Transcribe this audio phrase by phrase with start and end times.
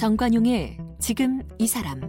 [0.00, 2.00] 정관용의 지금 이 사람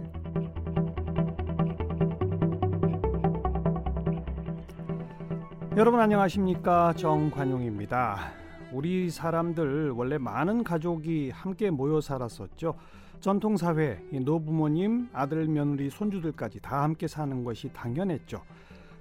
[5.76, 8.32] 여러분 안녕하십니까 정관용입니다.
[8.72, 12.76] 우리 사람들 원래 많은 가족이 함께 모여 살았었죠.
[13.20, 18.40] 전통 사회, 노부모님, 아들, 며느리, 손주들까지 다 함께 사는 것이 당연했죠.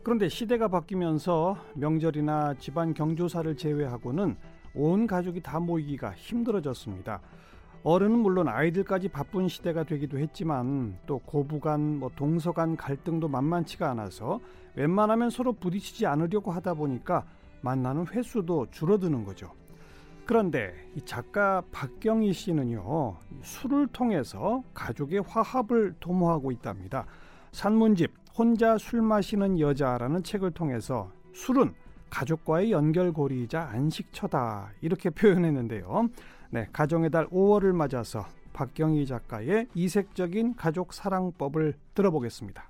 [0.04, 4.36] 그런데 시대가 바뀌면서 명절이나 집안 경조사를 제외하고는
[4.76, 7.22] 온 가족이 다 모이기가 힘들어졌습니다.
[7.84, 14.40] 어른은 물론 아이들까지 바쁜 시대가 되기도 했지만 또 고부간, 뭐 동서간 갈등도 만만치가 않아서
[14.76, 17.26] 웬만하면 서로 부딪히지 않으려고 하다 보니까
[17.62, 19.52] 만나는 횟수도 줄어드는 거죠.
[20.26, 27.06] 그런데 이 작가 박경희 씨는요 술을 통해서 가족의 화합을 도모하고 있답니다.
[27.52, 31.74] 산문집 혼자 술 마시는 여자라는 책을 통해서 술은
[32.10, 36.10] 가족과의 연결고리이자 안식처다 이렇게 표현했는데요.
[36.54, 42.70] 네, 가정의 달 5월을 맞아서 박경희 작가의 이색적인 가족 사랑법을 들어보겠습니다.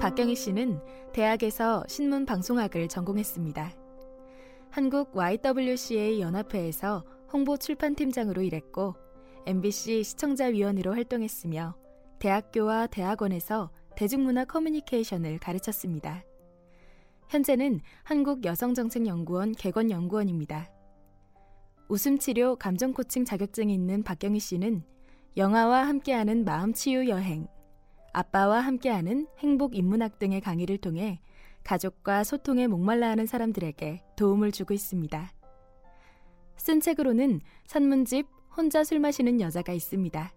[0.00, 0.80] 박경희 씨는
[1.12, 3.70] 대학에서 신문 방송학을 전공했습니다.
[4.70, 8.94] 한국 YWCA 연합회에서 홍보 출판팀장으로 일했고
[9.46, 11.74] MBC 시청자위원으로 활동했으며
[12.18, 16.24] 대학교와 대학원에서 대중문화 커뮤니케이션을 가르쳤습니다.
[17.28, 20.70] 현재는 한국여성정책연구원 개건연구원입니다.
[21.88, 24.84] 웃음치료 감정코칭 자격증이 있는 박경희 씨는
[25.36, 27.46] 영화와 함께하는 마음치유 여행,
[28.12, 31.20] 아빠와 함께하는 행복 인문학 등의 강의를 통해
[31.64, 35.32] 가족과 소통에 목말라 하는 사람들에게 도움을 주고 있습니다.
[36.56, 40.32] 쓴 책으로는 산문집 혼자 술 마시는 여자가 있습니다.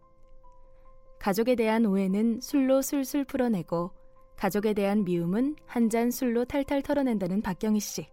[1.19, 3.91] 가족에 대한 오해는 술로 술술 풀어내고
[4.35, 8.07] 가족에 대한 미움은 한 잔 술로 탈탈 털어낸다는 박경희 씨.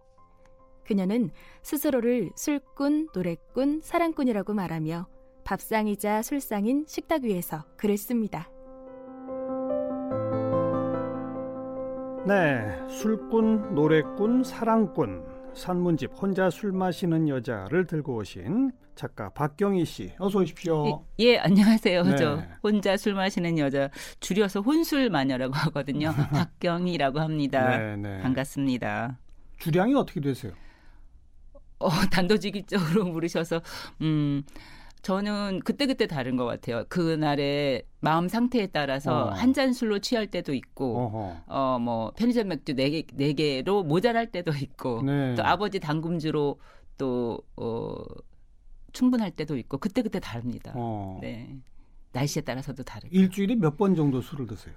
[0.85, 1.29] 그녀는
[1.61, 5.07] 스스로를 술꾼, 노래꾼, 사랑꾼이라고 말하며
[5.43, 8.49] 밥상이자 술상인 식탁 위에서 글을 씁니다.
[12.27, 20.39] 네, 술꾼, 노래꾼, 사랑꾼, 산문집 혼자 술 마시는 여자를 들고 오신 작가 박경희 씨, 어서
[20.39, 21.03] 오십시오.
[21.19, 22.03] 예, 예 안녕하세요.
[22.03, 22.15] 네.
[22.15, 26.13] 저 혼자 술 마시는 여자 줄여서 혼술 마녀라고 하거든요.
[26.31, 27.77] 박경희라고 합니다.
[27.77, 28.21] 네, 네.
[28.21, 29.17] 반갑습니다.
[29.59, 30.53] 주량이 어떻게 되세요?
[31.79, 33.61] 어, 단도직입적으로 물으셔서
[34.01, 34.43] 음.
[35.01, 36.85] 저는 그때그때 다른 것 같아요.
[36.87, 39.29] 그날의 마음 상태에 따라서 어.
[39.31, 45.33] 한잔 술로 취할 때도 있고, 어, 뭐, 편의점 맥주 4개, 4개로 모자랄 때도 있고, 네.
[45.33, 46.59] 또 아버지 당금주로
[46.99, 47.90] 또, 어,
[49.01, 50.73] 충분할 때도 있고, 그때그때 다릅니다.
[50.75, 51.17] 어.
[51.21, 51.57] 네.
[52.13, 53.09] 날씨에 따라서도 다르고.
[53.15, 54.75] 일주일에 몇 번 정도 술을 드세요?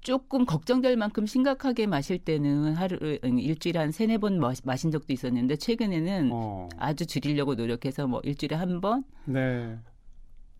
[0.00, 6.30] 조금 걱정될 만큼 심각하게 마실 때는 하루 일주일에 한 세네 번 마신 적도 있었는데 최근에는
[6.32, 6.68] 어.
[6.76, 9.04] 아주 줄이려고 노력해서 뭐 일주일에 한 번.
[9.26, 9.78] 네.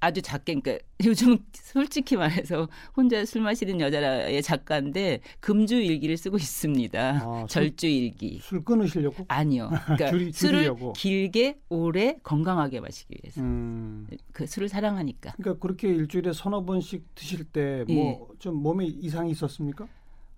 [0.03, 7.21] 아주 작게 그러니까 요즘 솔직히 말해서 혼자 술 마시는 여자의 작가인데 금주 일기를 쓰고 있습니다.
[7.23, 8.41] 아, 절주 일기.
[8.43, 9.25] 술 끊으시려고?
[9.29, 9.71] 아니요.
[9.85, 13.41] 그러니까 줄이, 술을 길게 오래 건강하게 마시기 위해서.
[13.41, 14.09] 음.
[14.33, 15.35] 그 술을 사랑하니까.
[15.37, 18.61] 그러니까 그렇게 일주일에 서너 번씩 드실 때 뭐좀 예.
[18.61, 19.87] 몸에 이상이 있었습니까?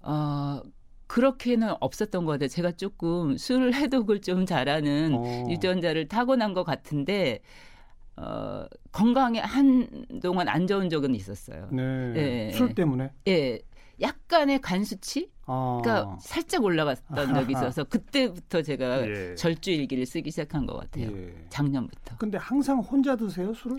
[0.03, 0.61] 어
[1.07, 2.49] 그렇게는 없었던 것 같아요.
[2.49, 5.47] 제가 조금 술 해독을 좀 잘하는 어.
[5.49, 7.41] 유전자를 타고난 것 같은데
[8.17, 11.69] 어, 건강에 한동안 안 좋은 적은 있었어요.
[11.73, 12.13] 네.
[12.17, 12.53] 예.
[12.53, 13.11] 술 때문에?
[13.29, 13.61] 예.
[14.01, 15.31] 약간의 간 수치?
[15.47, 15.81] 아.
[15.83, 19.35] 그러니까 살짝 올라갔던 적이 있어서 그때부터 제가 예.
[19.37, 21.11] 절주 일기를 쓰기 시작한 것 같아요.
[21.17, 21.35] 예.
[21.49, 22.17] 작년부터.
[22.19, 23.79] 근데 항상 혼자 드세요, 술을?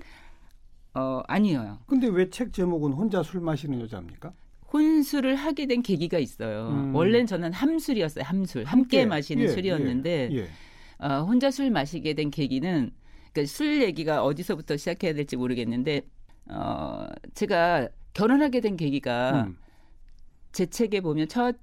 [0.93, 1.79] 어, 아니에요.
[1.87, 4.31] 근데 왜 책 제목은 혼자 술 마시는 여자입니까?
[4.71, 6.69] 혼술을 하게 된 계기가 있어요.
[6.69, 6.95] 음.
[6.95, 8.23] 원래는 저는 함술이었어요.
[8.25, 8.63] 함술.
[8.65, 10.47] 함께, 함께 마시는 예, 술이었는데 예, 예.
[10.99, 12.91] 어, 혼자 술 마시게 된 계기는
[13.35, 16.03] 그러니까 술 얘기가 어디서부터 시작해야 될지 모르겠는데
[16.47, 19.57] 어 제가 결혼하게 된 계기가 음.
[20.53, 21.57] 제 책에 보면 첫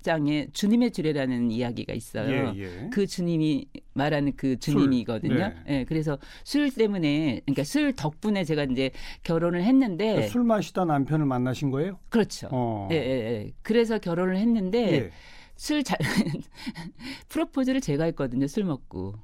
[0.00, 2.54] 장에 주님의 주례라는 이야기가 있어요.
[2.56, 2.90] 예, 예.
[2.92, 5.34] 그 주님이 말하는 그 주님이거든요.
[5.34, 5.54] 네.
[5.66, 5.84] 네.
[5.84, 8.90] 그래서 술 때문에 그러니까 술 덕분에 제가 이제
[9.22, 11.98] 결혼을 했는데 그러니까 술 마시다 남편을 만나신 거예요?
[12.08, 12.48] 그렇죠.
[12.50, 12.88] 어.
[12.90, 13.52] 예, 예, 예.
[13.62, 15.10] 그래서 결혼을 했는데 예.
[15.62, 15.96] 술 잘,
[17.28, 18.48] 프로포즈를 제가 했거든요.
[18.48, 19.14] 술 먹고.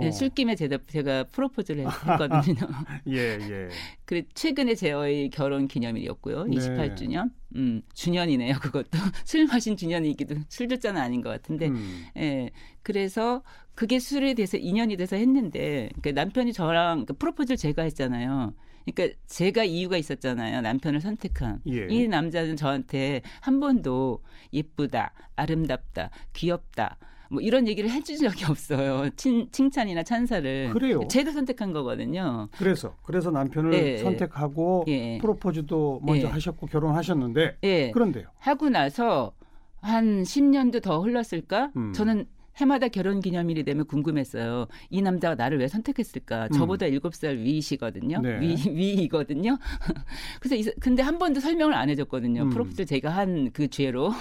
[0.00, 2.54] 네, 술김에 제가, 제가 프로포즈를 했거든요.
[3.08, 3.68] 예, 예.
[4.06, 6.44] 그래, 최근에 제의 결혼 기념일이었고요.
[6.44, 6.56] 네.
[6.58, 7.32] 28주년.
[7.56, 8.60] 음, 주년이네요.
[8.60, 9.00] 그것도.
[9.24, 11.66] 술 마신 주년이기도, 술주자는 아닌 것 같은데.
[11.66, 12.06] 음.
[12.16, 12.50] 예.
[12.82, 13.42] 그래서
[13.74, 18.54] 그게 술에 대해서 인연이 돼서 했는데, 그 남편이 저랑 그 프로포즈를 제가 했잖아요.
[18.84, 20.60] 그러니까 제가 이유가 있었잖아요.
[20.60, 21.60] 남편을 선택한.
[21.68, 21.86] 예.
[21.88, 24.22] 이 남자는 저한테 한 번도
[24.52, 26.96] 예쁘다, 아름답다, 귀엽다.
[27.32, 29.08] 뭐 이런 얘기를 해준 적이 없어요.
[29.16, 30.70] 칭, 칭찬이나 찬사를.
[30.72, 31.06] 그래요.
[31.08, 32.48] 제가 선택한 거거든요.
[32.58, 33.98] 그래서 그래서 남편을 예.
[33.98, 35.18] 선택하고 예.
[35.18, 36.30] 프로포즈도 먼저 예.
[36.30, 37.58] 하셨고 결혼하셨는데.
[37.62, 37.90] 예.
[37.92, 38.26] 그런데요.
[38.38, 39.32] 하고 나서
[39.80, 41.70] 한 10년도 더 흘렀을까?
[41.76, 41.92] 음.
[41.92, 42.26] 저는
[42.56, 44.66] 해마다 결혼 기념일이 되면 궁금했어요.
[44.90, 46.44] 이 남자가 나를 왜 선택했을까?
[46.46, 46.52] 음.
[46.52, 48.20] 저보다 7살 위이시거든요.
[48.20, 48.40] 네.
[48.40, 49.56] 위, 위이거든요.
[50.40, 52.42] 그래서 이, 근데 한 번도 설명을 안 해줬거든요.
[52.44, 52.50] 음.
[52.50, 54.12] 프로포즈 제가 한 그 죄로.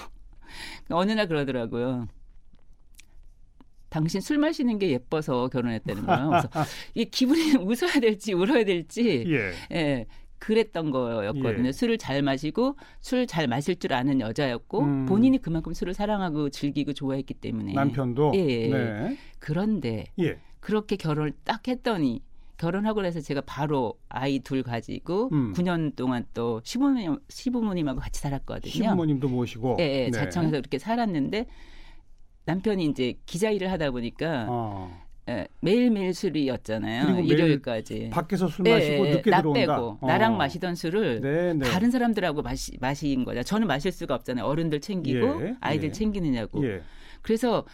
[0.90, 2.08] 어느 날 그러더라고요.
[3.90, 6.30] 당신 술 마시는 게 예뻐서 결혼했다는 거예요.
[6.30, 6.50] 그래서
[6.94, 9.54] 이 기분이 웃어야 될지 울어야 될지 예.
[9.76, 10.06] 예
[10.40, 11.68] 그랬던 거였거든요.
[11.68, 11.72] 예.
[11.72, 15.06] 술을 잘 마시고 술 잘 마실 줄 아는 여자였고 음.
[15.06, 18.68] 본인이 그만큼 술을 사랑하고 즐기고 좋아했기 때문에 남편도 예.
[18.70, 19.18] 네.
[19.38, 20.40] 그런데 예.
[20.60, 22.24] 그렇게 결혼을 딱 했더니
[22.58, 25.54] 결혼하고 나서 제가 바로 아이 둘 가지고 음.
[25.54, 28.72] 9년 동안 또 시부모님 시부모님하고 같이 살았거든요.
[28.72, 30.12] 시부모님도 모시고 예, 예 네.
[30.12, 31.46] 자청에서 그렇게 살았는데
[32.46, 35.09] 남편이 이제 기자 일을 하다 보니까 어.
[35.30, 37.20] 예, 매일매일 술이었잖아요.
[37.20, 38.10] 일요일까지.
[38.12, 39.60] 밖에서 술 마시고 예, 늦게 나 들어온다.
[39.76, 40.08] 빼고 어.
[40.08, 41.66] 나랑 마시던 술을 네, 네.
[41.70, 43.44] 다른 사람들하고 마시, 마신 거죠.
[43.44, 44.46] 저는 마실 수가 없잖아요.
[44.46, 45.92] 어른들 챙기고 예, 아이들 예.
[45.92, 46.66] 챙기느냐고.
[46.66, 46.82] 예.
[47.22, 47.66] 그래서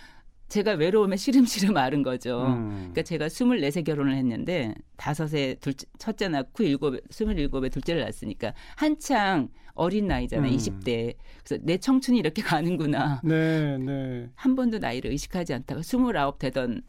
[0.48, 2.46] 제가 외로움에 시름시름 앓은 거죠.
[2.48, 2.70] 음.
[2.94, 10.08] 그러니까 제가 24세 결혼을 했는데 다섯에 둘째, 첫째 낳고 일곱, 스물일곱에 둘째를 낳았으니까 한창 어린
[10.08, 10.52] 나이잖아요.
[10.52, 10.56] 음.
[10.56, 11.16] 20대.
[11.44, 13.22] 그래서 내 청춘이 이렇게 가는구나.
[13.24, 14.30] 네, 네.
[14.36, 16.82] 한 번도 나이를 의식하지 않다가 29 되던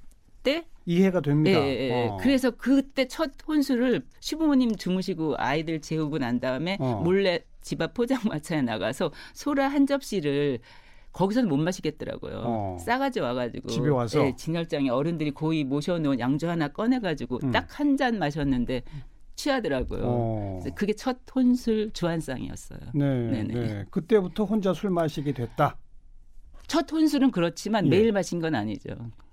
[0.47, 1.59] 때 이해가 됩니다.
[1.59, 2.09] 예, 예, 예.
[2.09, 2.17] 어.
[2.21, 7.03] 그래서 그때 첫 혼수를 시부모님 주무시고 아이들 재우고 난 다음에 어.
[7.03, 10.61] 몰래 집 앞 포장마차에 나가서 소라 한 접시를
[11.13, 12.43] 거기서는 못 마시겠더라고요.
[12.45, 12.77] 어.
[12.79, 17.51] 싸가지 와가지고 집에 와서 예, 진열장에 어른들이 고이 모셔놓은 양주 하나 꺼내가지고 음.
[17.51, 18.83] 딱한 잔 마셨는데
[19.35, 20.03] 취하더라고요.
[20.05, 20.61] 어.
[20.77, 22.79] 그게 첫 혼술 주한상이었어요.
[22.95, 23.55] 네, 네네.
[23.55, 23.85] 네.
[23.91, 25.77] 그때부터 혼자 술 마시게 됐다.
[26.69, 27.91] 첫 혼술은 그렇지만 예.
[27.91, 28.91] 매일 마신 건 아니죠.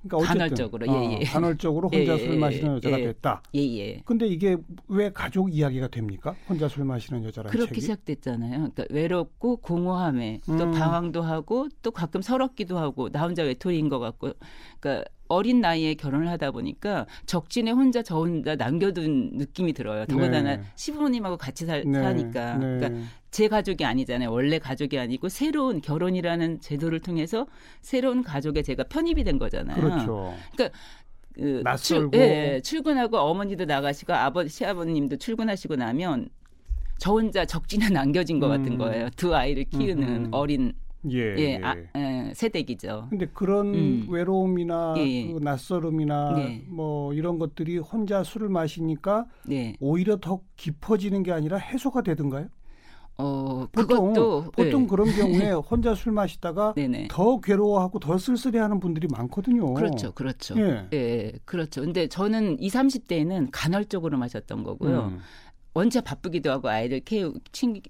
[0.07, 1.23] 그러니까 간헐적으로 어, 예, 예.
[1.23, 3.41] 간헐적으로 혼자 예, 술 마시는 여자가 예, 됐다.
[3.55, 4.01] 예, 예.
[4.05, 4.57] 근데 이게
[4.87, 6.35] 왜 가족 이야기가 됩니까?
[6.47, 7.81] 혼자 술 마시는 여자라는 그렇게 책이?
[7.81, 8.51] 시작됐잖아요.
[8.51, 10.57] 그러니까 외롭고 공허함에 음.
[10.57, 14.31] 또 방황도 하고 또 가끔 서럽기도 하고 나 혼자 외톨이인 것 같고
[14.79, 20.05] 그러니까 어린 나이에 결혼을 하다 보니까 적진에 혼자 저 혼자 남겨둔 느낌이 들어요.
[20.05, 20.63] 더군다나 네.
[20.75, 22.01] 시부모님하고 같이 살, 네.
[22.01, 22.57] 사니까.
[22.57, 22.77] 네.
[22.77, 24.31] 그러니까 제 가족이 아니잖아요.
[24.31, 27.47] 원래 가족이 아니고 새로운 결혼이라는 제도를 통해서
[27.81, 29.81] 새로운 가족에 제가 편입이 된 거잖아요.
[29.81, 29.92] 그렇죠.
[30.51, 30.77] 그러니까
[31.33, 36.29] 그 낯설고 출, 예, 출근하고 어머니도 나가시고 아버지 시아버님도 출근하시고 나면
[36.99, 38.77] 저 혼자 적진에 남겨진 것 같은 음.
[38.77, 39.09] 거예요.
[39.15, 40.27] 두 아이를 키우는 음.
[40.31, 40.73] 어린
[41.11, 43.07] 예, 예, 아, 예, 세대기죠.
[43.09, 44.05] 근데 그런 음.
[44.07, 45.33] 외로움이나 예, 예.
[45.33, 46.63] 그 낯설음이나 네.
[46.67, 49.75] 뭐 이런 것들이 혼자 술을 마시니까 네.
[49.81, 52.47] 오히려 더 깊어지는 게 아니라 해소가 되던가요?
[53.17, 54.87] 어, 보통 그것도, 보통 네.
[54.87, 56.73] 그런 경우에 혼자 술 마시다가
[57.09, 59.73] 더 괴로워하고 더 쓸쓸해하는 분들이 많거든요.
[59.73, 60.55] 그렇죠, 그렇죠.
[60.57, 60.87] 예.
[60.93, 61.81] 예, 그렇죠.
[61.81, 65.11] 근데 저는 20, 30대에는 간헐적으로 마셨던 거고요.
[65.13, 65.19] 음.
[65.75, 67.33] 원체 바쁘기도 하고 아이들 케우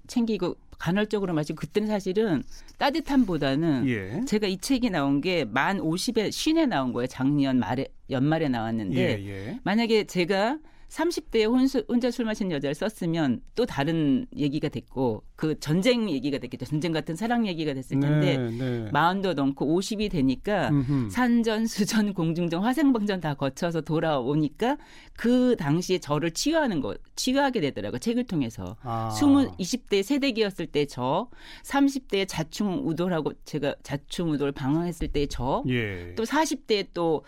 [0.06, 2.42] 챙기고 간헐적으로 마시고 그때는 사실은
[2.78, 4.24] 따뜻함보다는 예.
[4.26, 7.06] 제가 이 책이 나온 게 만 50에 쉰에 나온 거예요.
[7.06, 9.60] 작년 말에 연말에 나왔는데 예, 예.
[9.64, 10.58] 만약에 제가
[10.94, 16.66] 30대에 혼수, 혼자 술 마신 여자를 썼으면 또 다른 얘기가 됐고 그 전쟁 얘기가 됐겠죠.
[16.66, 18.90] 전쟁 같은 사랑 얘기가 됐을 텐데 네, 네.
[18.92, 21.10] 마흔도 넘고 50이 되니까 음흠.
[21.10, 24.76] 산전, 수전, 공중전, 화생방전 다 거쳐서 돌아오니까
[25.16, 27.98] 그 당시에 저를 치유하는 거, 치유하게 되더라고요.
[27.98, 28.76] 책을 통해서.
[28.82, 29.10] 아.
[29.58, 31.28] 20, 20대 세대기였을 때 저,
[31.64, 36.14] 30대에 자충우돌하고 제가 자충우돌 방황했을 때 저, 예.
[36.14, 37.24] 또 40대에 또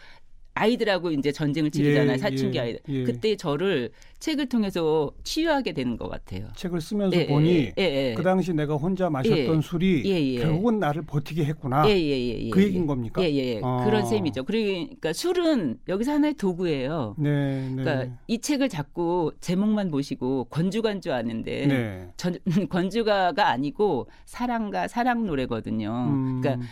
[0.56, 2.14] 아이들하고 이제 전쟁을 치르잖아요.
[2.14, 2.80] 예, 사춘기 예, 아이들.
[2.88, 3.04] 예.
[3.04, 6.48] 그때 저를 책을 통해서 치유하게 되는 것 같아요.
[6.56, 11.44] 책을 쓰면서 예, 보니 예, 예, 그 당시 내가 혼자 마셨던 술이 결국은 나를 버티게
[11.44, 11.82] 했구나.
[11.82, 13.22] 그 얘기인 겁니까?
[13.22, 13.60] 예, 예.
[13.62, 13.84] 아.
[13.84, 14.44] 그런 셈이죠.
[14.44, 17.16] 그러니까 술은 여기서 하나의 도구예요.
[17.18, 17.82] 네, 네.
[17.82, 22.08] 그러니까 이 책을 자꾸 제목만 보시고 건주가인 줄 아는데 네.
[22.16, 22.38] 전,
[22.70, 26.06] 건주가가 아니고 사랑과 사랑 노래거든요.
[26.08, 26.40] 음.
[26.40, 26.66] 그러니까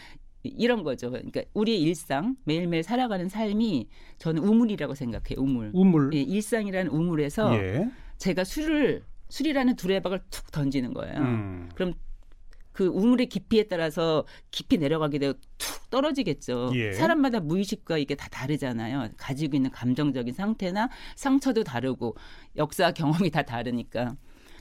[0.44, 1.10] 이런 거죠.
[1.10, 5.38] 그러니까 우리의 일상 매일매일 살아가는 삶이 저는 우물이라고 생각해요.
[5.38, 5.70] 우물.
[5.72, 6.10] 우물.
[6.14, 7.90] 예, 일상이라는 우물에서 예.
[8.18, 11.18] 제가 술을 술이라는 두레박을 툭 던지는 거예요.
[11.18, 11.68] 음.
[11.74, 11.94] 그럼
[12.72, 16.72] 그 우물의 깊이에 따라서 깊이 내려가게 되고 툭 떨어지겠죠.
[16.74, 16.92] 예.
[16.92, 19.10] 사람마다 무의식과 이게 다 다르잖아요.
[19.16, 22.16] 가지고 있는 감정적인 상태나 상처도 다르고
[22.56, 24.16] 역사 경험이 다 다르니까.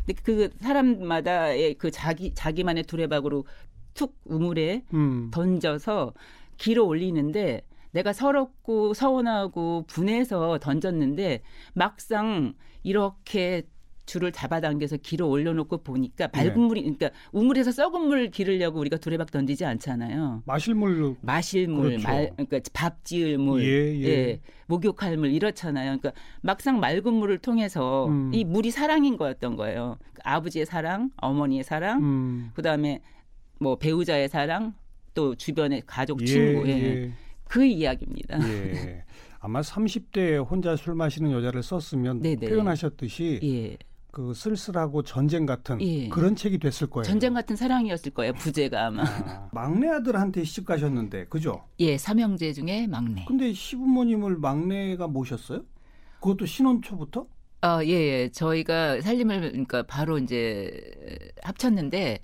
[0.06, 3.46] 근데 그 사람마다의 그 자기 자기만의 두레박으로
[3.94, 5.30] 툭 우물에 음.
[5.32, 6.14] 던져서
[6.58, 11.42] 길어 올리는데 내가 서럽고 서운하고 분해서 던졌는데
[11.74, 13.64] 막상 이렇게
[14.06, 16.60] 줄을 잡아당겨서 길어 올려놓고 보니까 밝은 네.
[16.60, 20.44] 물이 그러니까 우물에서 썩은 물 기르려고 우리가 두레박 던지지 않잖아요.
[20.46, 22.08] 마실 물, 마실 물, 그렇죠.
[22.08, 24.08] 말, 그러니까 밥 지을 물, 예, 예.
[24.08, 25.98] 예, 목욕할 물 이렇잖아요.
[26.00, 28.32] 그러니까 막상 맑은 물을 통해서 음.
[28.34, 29.98] 이 물이 사랑인 거였던 거예요.
[30.24, 32.52] 아버지의 사랑, 어머니의 사랑, 음.
[32.56, 33.00] 그다음에
[33.63, 34.74] 뭐 배우자의 사랑,
[35.13, 36.72] 또 주변의 가족, 예, 친구, 예.
[36.72, 37.13] 예.
[37.46, 38.38] 그 이야기입니다.
[38.48, 39.03] 예.
[39.39, 42.48] 아마 30대에 혼자 술 마시는 여자를 썼으면 네네.
[42.48, 43.77] 표현하셨듯이 예.
[44.12, 46.08] 그 쓸쓸하고 전쟁 같은 예.
[46.10, 47.03] 그런 책이 됐을 거예요.
[47.03, 48.34] 전쟁 같은 사랑이었을 거예요.
[48.34, 49.03] 부제가 아마.
[49.03, 51.63] 아, 막내 아들한테 시집 가셨는데, 그죠?
[51.79, 53.25] 예, 삼형제 중에 막내.
[53.27, 55.63] 근데 시부모님을 막내가 모셨어요?
[56.20, 57.25] 그것도 신혼 초부터?
[57.62, 58.29] 아, 예, 예.
[58.29, 60.72] 저희가 살림을 그러니까 바로 이제
[61.41, 62.20] 합쳤는데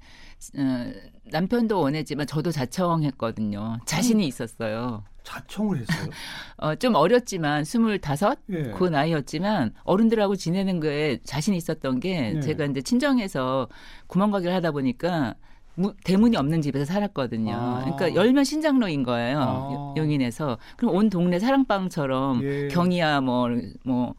[0.58, 0.92] 어,
[1.26, 3.80] 남편도 원했지만 저도 자청했거든요.
[3.86, 5.04] 자신이 있었어요.
[5.24, 6.10] 자청을 했어요?
[6.58, 8.64] 어, 좀 어렸지만 스물다섯 예.
[8.72, 12.40] 그 나이였지만 어른들하고 지내는 거에 자신 있었던 게 예.
[12.40, 13.68] 제가 이제 친정에서
[14.08, 15.36] 구멍가게를 하다 보니까
[15.76, 17.56] 무, 대문이 없는 집에서 살았거든요.
[17.56, 17.82] 아.
[17.84, 19.40] 그러니까 열면 신장로인 거예요.
[19.40, 19.94] 아.
[19.98, 20.58] 용인에서.
[20.78, 22.68] 그럼 온 동네 사랑방처럼 예.
[22.70, 24.16] 경이야 뭐뭐 뭐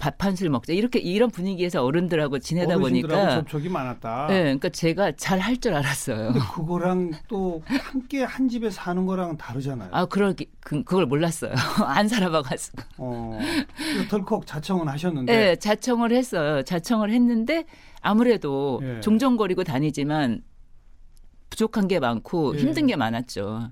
[0.00, 4.26] 밥 한 술 먹자 이렇게 이런 분위기에서 어른들하고 지내다 보니까 접촉이 많았다.
[4.28, 6.32] 네, 그러니까 제가 잘 할 줄 알았어요.
[6.54, 9.90] 그거랑 또 함께 한 집에 사는 거랑 다르잖아요.
[9.92, 11.52] 아, 그럴 그, 그걸 몰랐어요.
[11.86, 12.82] 안 살아봐가지고.
[12.98, 13.38] 어,
[14.10, 15.32] 덜컥 자청은 하셨는데.
[15.36, 16.62] 네, 자청을 했어요.
[16.62, 17.64] 자청을 했는데
[18.00, 19.00] 아무래도 예.
[19.00, 20.42] 종종거리고 다니지만
[21.50, 22.60] 부족한 게 많고 예.
[22.60, 23.70] 힘든 게 많았죠.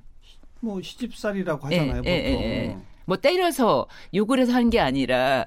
[0.61, 2.03] 뭐 시집살이라고 하잖아요.
[2.05, 2.45] 예, 예 보통.
[2.45, 5.47] 예, 뭐 때려서 욕을 해서 한 게 아니라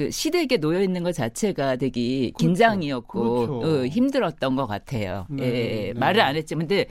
[0.00, 2.36] 그 시댁에 놓여 있는 것 자체가 되게 그렇죠.
[2.38, 3.60] 긴장이었고 그렇죠.
[3.60, 5.26] 어, 힘들었던 것 같아요.
[5.28, 5.92] 네, 예, 네.
[5.92, 6.86] 말을 안 했지만 근데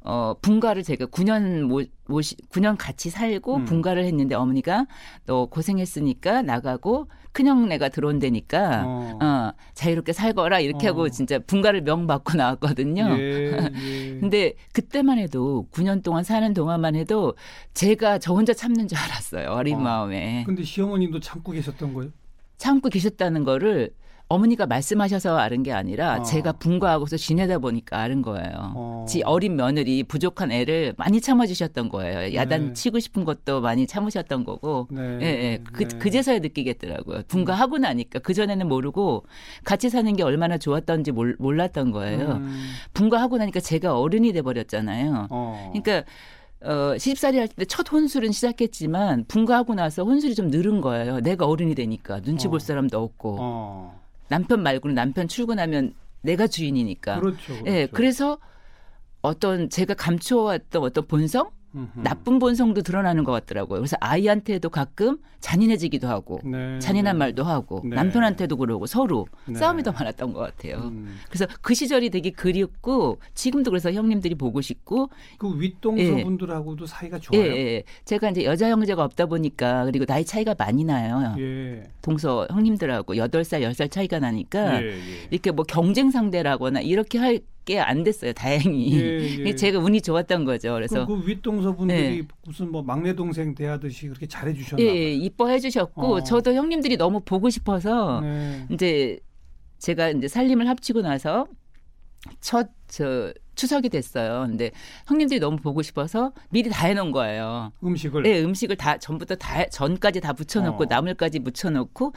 [0.00, 3.64] 어 분가를 제가 9년 모, 모시 9년 같이 살고 음.
[3.64, 4.86] 분가를 했는데 어머니가
[5.26, 9.18] 너 고생했으니까 나가고 큰형네가 들어온다니까 어.
[9.22, 10.90] 어 자유롭게 살거라 이렇게 어.
[10.90, 13.16] 하고 진짜 분가를 명받고 나왔거든요.
[13.20, 13.52] 예,
[13.84, 14.18] 예.
[14.18, 17.36] 근데 그때만 해도 9년 동안 사는 동안만 해도
[17.74, 19.50] 제가 저 혼자 참는 줄 알았어요.
[19.50, 19.80] 어린 어.
[19.80, 20.42] 마음에.
[20.44, 22.10] 근데 시어머님도 참고 계셨던 거예요?
[22.58, 23.90] 참고 계셨다는 거를
[24.30, 26.22] 어머니가 말씀하셔서 알은 게 아니라 어.
[26.22, 28.72] 제가 분가하고서 지내다 보니까 알은 거예요.
[28.74, 29.06] 어.
[29.08, 32.34] 지 어린 며느리 부족한 애를 많이 참아주셨던 거예요.
[32.34, 32.72] 야단 네.
[32.74, 34.86] 치고 싶은 것도 많이 참으셨던 거고.
[34.90, 35.18] 네.
[35.22, 35.62] 예, 예.
[35.72, 35.98] 그, 네.
[35.98, 37.22] 그제서야 느끼겠더라고요.
[37.26, 39.24] 분가하고 나니까 그전에는 모르고
[39.64, 42.32] 같이 사는 게 얼마나 좋았던지 몰, 몰랐던 거예요.
[42.32, 42.68] 음.
[42.92, 45.28] 분가하고 나니까 제가 어른이 돼버렸잖아요.
[45.30, 45.72] 어.
[45.72, 46.06] 그러니까
[46.62, 51.20] 어, 시집살이 할 때 첫 혼술은 시작했지만 분가하고 나서 혼술이 좀 늘은 거예요.
[51.20, 52.58] 내가 어른이 되니까 눈치 볼 어.
[52.58, 54.00] 사람도 없고 어.
[54.28, 57.20] 남편 말고는 남편 출근하면 내가 주인이니까.
[57.20, 57.64] 그렇죠, 그렇죠.
[57.66, 58.38] 예, 그래서
[59.22, 62.00] 어떤 제가 감춰왔던 어떤 본성 음흠.
[62.02, 63.80] 나쁜 본성도 드러나는 것 같더라고요.
[63.80, 67.18] 그래서 아이한테도 가끔 잔인해지기도 하고 네, 잔인한 네.
[67.18, 67.94] 말도 하고 네.
[67.94, 69.54] 남편한테도 그러고 서로 네.
[69.54, 70.78] 싸움이 더 많았던 것 같아요.
[70.78, 71.16] 음.
[71.28, 76.86] 그래서 그 시절이 되게 그립고 지금도 그래서 형님들이 보고 싶고 그 윗동서 분들하고도 예.
[76.86, 77.42] 사이가 좋아요.
[77.42, 77.82] 예, 예.
[78.04, 81.36] 제가 이제 여자 형제가 없다 보니까 그리고 나이 차이가 많이 나요.
[81.38, 81.84] 예.
[82.02, 84.98] 동서 형님들하고 여덟 살열살 차이가 나니까 예, 예.
[85.30, 88.32] 이렇게 뭐 경쟁 상대라거나 이렇게 할 게안 됐어요.
[88.32, 88.98] 다행히.
[88.98, 89.54] 예, 예.
[89.54, 90.74] 제가 운이 좋았던 거죠.
[90.74, 92.28] 그래서 그 윗동서 분들이 네.
[92.46, 96.22] 무슨 뭐 막내 동생 대하듯이 그렇게 잘해 주셨나 예, 예, 이뻐해 주셨고 어.
[96.22, 98.66] 저도 형님들이 너무 보고 싶어서 네.
[98.70, 99.18] 이제
[99.78, 101.46] 제가 이제 살림을 합치고 나서
[102.40, 104.46] 첫 저 추석이 됐어요.
[104.48, 104.70] 근데
[105.06, 107.72] 형님들이 너무 보고 싶어서 미리 다 해놓은 거예요.
[107.84, 108.22] 음식을.
[108.22, 110.86] 네, 음식을 다 전부터 다 전까지 다 붙여놓고 어.
[110.88, 112.12] 나물까지 묻혀놓고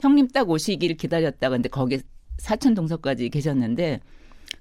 [0.00, 2.00] 형님 딱 오시기를 기다렸다가 근데 거기
[2.38, 4.00] 사촌 동서까지 계셨는데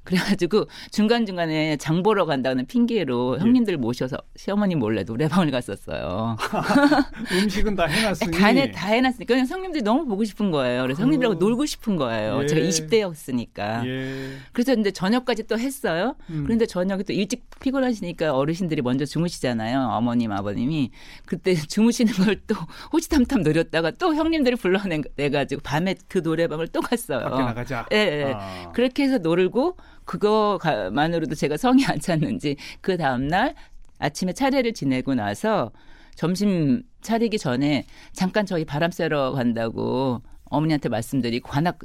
[0.03, 3.41] 그래가지고 중간중간에 장 보러 간다는 핑계로 예.
[3.41, 6.36] 형님들 모셔서 시어머니 몰래 노래방을 갔었어요.
[7.32, 8.32] 음식은 다 해놨으니.
[8.32, 10.82] 다, 해, 다 해놨으니까 그냥 형님들이 너무 보고 싶은 거예요.
[10.82, 11.39] 그래서 형님들하고 어.
[11.39, 12.41] 놀고 싶은 거예요.
[12.44, 12.48] 예.
[12.48, 13.86] 제가 20대였으니까.
[13.86, 14.32] 예.
[14.51, 16.15] 그래서 이제 저녁까지 또 했어요.
[16.29, 16.44] 음.
[16.46, 19.79] 그런데 저녁에 또 일찍 피곤하시니까 어르신들이 먼저 주무시잖아요.
[19.91, 20.91] 어머님, 아버님이.
[21.25, 22.56] 그때 주무시는 걸 또
[22.94, 27.20] 호시탐탐 노렸다가 또 형님들이 불러내가지고 밤에 그 노래방을 또 갔어요.
[27.20, 27.86] 밖에 나가자.
[27.91, 28.34] 예, 예.
[28.36, 28.72] 아.
[28.72, 29.77] 그렇게 해서 놀고
[30.09, 33.53] 그거만으로도 제가 성이 안 찼는지 그 다음날
[33.99, 35.71] 아침에 차례를 지내고 나서
[36.15, 41.79] 점심 차리기 전에 잠깐 저희 바람 쐬러 간다고 어머니한테 말씀드리고 관악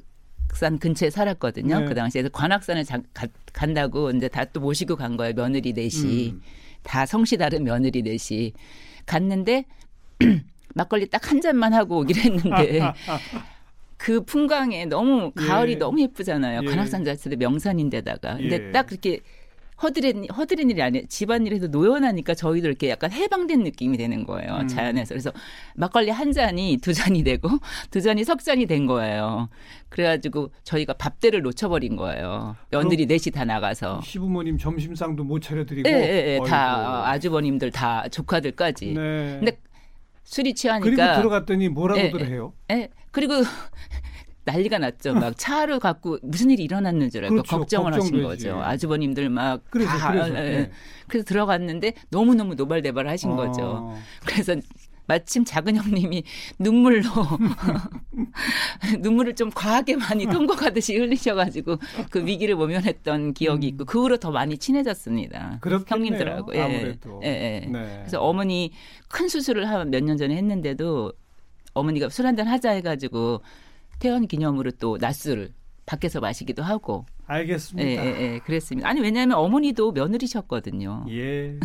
[0.55, 1.81] 산 근처에 살았거든요.
[1.81, 1.85] 네.
[1.87, 5.35] 그 당시에 관악산에 자, 가, 간다고 이제 다 또 모시고 간 거예요.
[5.35, 6.31] 며느리 넷이.
[6.31, 6.41] 음.
[6.85, 8.53] 다 성씨 다른 며느리 넷이.
[9.05, 9.65] 갔는데
[10.75, 12.81] 막걸리 딱 한 잔만 하고 오기로 했는데
[13.97, 15.77] 그 풍광에 너무 가을이 예.
[15.77, 16.63] 너무 예쁘잖아요.
[16.65, 16.67] 예.
[16.67, 18.37] 관악산 자체도 명산인데다가.
[18.37, 18.73] 근데 예.
[18.73, 19.21] 딱 그렇게
[19.83, 21.07] 허드렛 허드렛 일이 아니에요.
[21.09, 24.59] 집안일에서 노연하니까 저희도 이렇게 약간 해방된 느낌이 되는 거예요.
[24.63, 24.69] 음.
[24.69, 25.15] 자연에서.
[25.15, 25.33] 그래서
[25.75, 27.49] 막걸리 한 잔이 두 잔이 되고
[27.91, 29.49] 두 잔이 석 잔이 된 거예요.
[29.89, 32.57] 그래가지고 저희가 밥대를 놓쳐버린 거예요.
[32.71, 34.01] 며느리 넷이 다 나가서.
[34.03, 35.89] 시부모님 점심상도 못 차려드리고.
[35.89, 36.41] 예, 예, 예.
[36.47, 38.95] 다 아주버님들 다 조카들까지.
[38.95, 39.37] 네.
[39.41, 39.59] 근데
[40.25, 40.85] 술이 취하니까.
[40.85, 42.53] 그리고 들어갔더니 뭐라고들 예, 해요?
[42.71, 42.89] 예.
[43.11, 43.35] 그리고
[44.47, 45.15] 난리가 났죠.
[45.15, 47.59] 막 차를 갖고 무슨 일이 일어났는 줄 알고 그렇죠.
[47.59, 48.61] 걱정을 하신 거죠.
[48.61, 50.51] 아주버님들 막 그래서, 다, 그래서, 예.
[50.51, 50.71] 네.
[51.09, 53.37] 그래서 들어갔는데 너무 너무 노발대발 하신 아.
[53.37, 53.95] 거죠.
[54.27, 54.57] 그래서
[55.07, 56.25] 마침 작은 형님이
[56.59, 57.03] 눈물로
[59.01, 61.79] 눈물을 좀 과하게 많이 통곡하듯이 흘리셔가지고
[62.11, 65.59] 그 위기를 모면했던 기억이 있고 그 후로 더 많이 친해졌습니다.
[65.61, 65.85] 그렇겠네요.
[66.07, 66.55] 형님들하고.
[66.55, 67.21] 예, 아무래도.
[67.25, 67.69] 예, 예.
[67.71, 67.97] 네.
[68.01, 68.73] 그래서 어머니
[69.09, 71.13] 큰 수술을 한 몇 년 전에 했는데도
[71.75, 73.43] 어머니가 술 한잔 하자 해가지고
[73.99, 75.53] 태연 기념으로 또 낮술을
[75.87, 77.05] 밖에서 마시기도 하고.
[77.27, 77.89] 알겠습니다.
[77.89, 78.89] 예, 예, 예, 그랬습니다.
[78.89, 81.07] 아니 왜냐하면 어머니도 며느리셨거든요.
[81.11, 81.59] 예.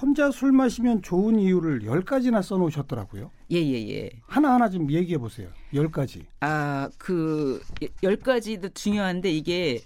[0.00, 3.30] 혼자 술 마시면 좋은 이유를 열 가지나 써놓으셨더라고요.
[3.52, 4.10] 예, 예, 예.
[4.26, 5.48] 하나 하나 좀 얘기해 보세요.
[5.74, 6.26] 열 가지.
[6.40, 7.60] 아, 그
[8.02, 9.80] 열 가지도 중요한데 이게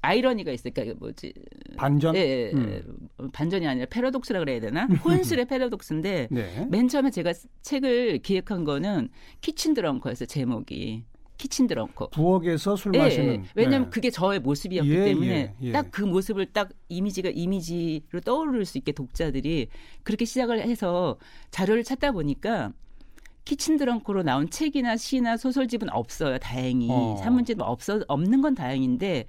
[0.00, 1.32] 아이러니가 있을까 이게 뭐지
[1.76, 2.50] 반전 예, 예.
[2.54, 3.08] 음.
[3.32, 6.66] 반전이 아니라 패러독스라 그래야 되나 혼술의 패러독스인데 네.
[6.70, 9.08] 맨 처음에 제가 책을 기획한 거는
[9.40, 11.04] 키친 드렁커였어요 제목이
[11.38, 13.90] 키친 드렁커 부엌에서 술 예, 마시는 예, 왜냐하면 네.
[13.90, 15.72] 그게 저의 모습이었기 예, 때문에 예, 예.
[15.72, 19.68] 딱그 모습을 딱 이미지가 이미지로 떠오를 수 있게 독자들이
[20.02, 21.16] 그렇게 시작을 해서
[21.50, 22.72] 자료를 찾다 보니까
[23.44, 26.38] 키친 드렁크로 나온 책이나 시나 소설집은 없어요.
[26.38, 27.16] 다행히 어.
[27.22, 29.24] 산문집은 없어 없는 건 다행인데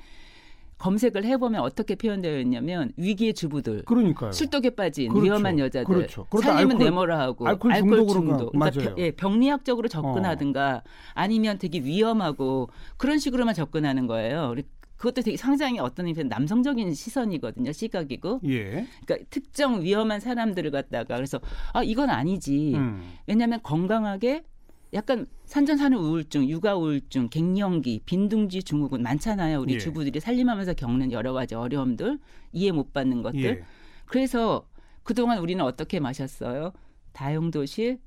[0.79, 4.31] 검색을 해보면 어떻게 표현되어 있냐면 위기의 주부들, 그러니까요.
[4.31, 5.25] 술독에 빠진 그렇죠.
[5.25, 6.25] 위험한 여자들, 그렇죠.
[6.41, 8.95] 살림은 내모라 하고 알코올, 알코올 중독, 그러니까 맞아요.
[8.97, 10.89] 예, 병리학적으로 접근하든가 어.
[11.13, 14.55] 아니면 되게 위험하고 그런 식으로만 접근하는 거예요.
[14.95, 17.71] 그것도 되게 상당히 어떤 의미에서 남성적인 시선이거든요.
[17.71, 18.41] 시각이고.
[18.47, 18.85] 예.
[19.05, 21.39] 그러니까 특정 위험한 사람들을 갖다가 그래서
[21.73, 22.73] 아 이건 아니지.
[22.75, 23.01] 음.
[23.25, 24.43] 왜냐하면 건강하게
[24.93, 29.61] 약간 산전산후 우울증, 육아 우울증, 갱년기, 빈둥지 증후군 많잖아요.
[29.61, 29.77] 우리 예.
[29.77, 32.19] 주부들이 살림하면서 겪는 여러 가지 어려움들,
[32.53, 33.43] 이해 못 받는 것들.
[33.43, 33.63] 예.
[34.05, 34.67] 그래서
[35.03, 36.71] 그동안 우리는 어떻게 마셨어요?
[37.13, 37.99] 다용도실,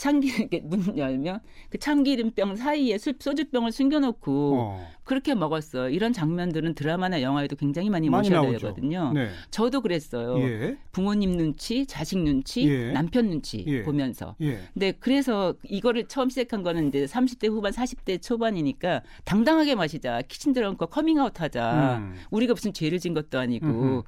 [0.00, 4.88] 참기름 문 열면 그 참기름병 사이에 술, 소주병을 숨겨놓고 어.
[5.04, 5.90] 그렇게 먹었어요.
[5.90, 9.12] 이런 장면들은 드라마나 영화에도 굉장히 많이, 많이 묘사되거든요.
[9.12, 9.28] 네.
[9.50, 10.38] 저도 그랬어요.
[10.40, 10.78] 예.
[10.92, 12.92] 부모님 눈치, 자식 눈치, 예.
[12.92, 13.82] 남편 눈치 예.
[13.82, 14.36] 보면서.
[14.40, 14.60] 예.
[14.72, 20.22] 근데 그래서 이거를 처음 시작한 거는 이제 30대 후반, 40대 초반이니까 당당하게 마시자.
[20.22, 21.98] kitchen drunker 커밍아웃 하자.
[21.98, 22.14] 음.
[22.30, 23.66] 우리가 무슨 죄를 진 것도 아니고.
[23.66, 24.02] 음흠.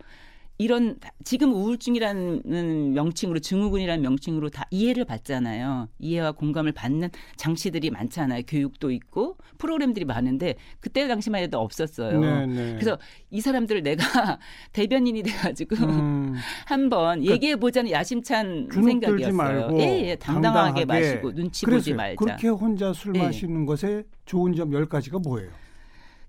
[0.59, 5.89] 이런 지금 우울증이라는 명칭으로 증후군이라는 명칭으로 다 이해를 받잖아요.
[5.99, 8.43] 이해와 공감을 받는 장치들이 많잖아요.
[8.47, 12.21] 교육도 있고 프로그램들이 많은데 그때 당시만 해도 없었어요.
[12.21, 12.47] 네네.
[12.47, 12.73] 네.
[12.75, 12.99] 그래서
[13.31, 14.05] 이 사람들을 내가
[14.73, 16.35] 대변인이 돼가지고 음.
[16.67, 19.77] 한번 그러니까 얘기해 보자는 야심찬 생각이었어요.
[19.81, 22.17] 예, 예, 당당하게, 당당하게 마시고 눈치 보지 말자.
[22.25, 23.23] 그렇게 혼자 술 예.
[23.23, 25.51] 마시는 것에 좋은 점 열 가지가 뭐예요?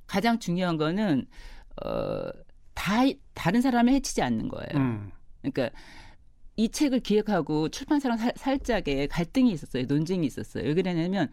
[0.07, 1.25] 가장 중요한 거는
[1.85, 2.23] 어.
[2.73, 3.01] 다
[3.33, 4.69] 다른 사람을 해치지 않는 거예요.
[4.75, 5.11] 음.
[5.41, 5.69] 그러니까
[6.55, 9.85] 이 책을 기획하고 출판사랑 살, 살짝의 갈등이 있었어요.
[9.87, 10.65] 논쟁이 있었어요.
[10.65, 11.31] 왜 그러냐면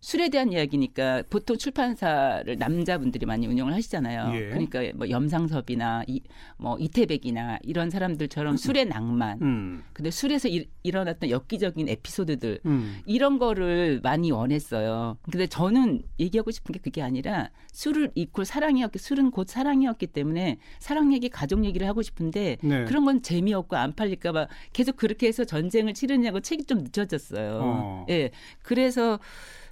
[0.00, 4.32] 술에 대한 이야기니까 보통 출판사를 남자분들이 많이 운영을 하시잖아요.
[4.36, 4.48] 예.
[4.48, 6.20] 그러니까 뭐 염상섭이나 이,
[6.56, 8.56] 뭐 이태백이나 이런 사람들처럼 음.
[8.56, 9.82] 술의 낭만, 음.
[9.92, 13.00] 근데 술에서 일, 일어났던 엽기적인 에피소드들 음.
[13.06, 15.18] 이런 거를 많이 원했어요.
[15.22, 21.12] 근데 저는 얘기하고 싶은 게 그게 아니라 술을 이퀄 사랑이었기 술은 곧 사랑이었기 때문에 사랑
[21.12, 22.84] 얘기, 가족 얘기를 하고 싶은데 네.
[22.84, 27.60] 그런 건 재미없고 안 팔릴까 봐 계속 그렇게 해서 전쟁을 치르냐고 책이 좀 늦어졌어요.
[27.62, 28.06] 어.
[28.10, 28.30] 예,
[28.62, 29.18] 그래서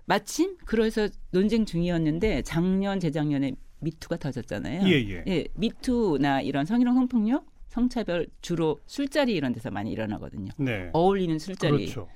[0.06, 4.88] 마침 그래서 논쟁 중이었는데 작년 재작년에 미투가 터졌잖아요.
[4.88, 5.24] 예, 예.
[5.26, 10.50] 예, 미투나 이런 성희롱 성폭력, 성차별 주로 술자리 이런 데서 많이 일어나거든요.
[10.56, 10.90] 네.
[10.92, 11.72] 어울리는 술자리.
[11.72, 12.08] 그렇죠.